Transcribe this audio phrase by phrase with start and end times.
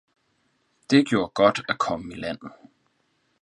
[0.89, 2.39] Det gjorde godt at komme i land.